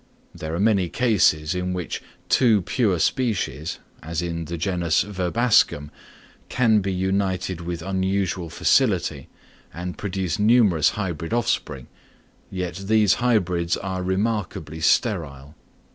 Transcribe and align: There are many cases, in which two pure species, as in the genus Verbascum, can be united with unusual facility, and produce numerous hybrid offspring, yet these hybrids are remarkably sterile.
There 0.33 0.55
are 0.55 0.59
many 0.59 0.89
cases, 0.89 1.53
in 1.53 1.73
which 1.73 2.01
two 2.27 2.63
pure 2.63 2.97
species, 2.97 3.77
as 4.01 4.23
in 4.23 4.45
the 4.45 4.57
genus 4.57 5.03
Verbascum, 5.03 5.91
can 6.49 6.79
be 6.79 6.91
united 6.91 7.61
with 7.61 7.83
unusual 7.83 8.49
facility, 8.49 9.27
and 9.71 9.99
produce 9.99 10.39
numerous 10.39 10.89
hybrid 10.97 11.33
offspring, 11.33 11.85
yet 12.49 12.77
these 12.85 13.13
hybrids 13.21 13.77
are 13.77 14.01
remarkably 14.01 14.79
sterile. 14.79 15.53